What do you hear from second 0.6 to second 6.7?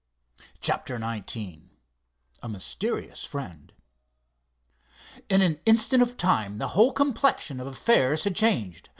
CHAPTER XIX A MYSTERIOUS FRIEND In an instant of time the